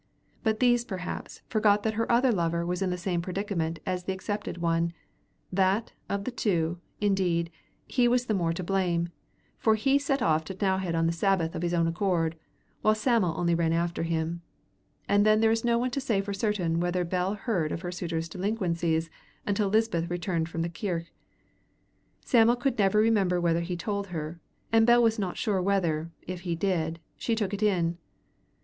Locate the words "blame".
8.63-9.09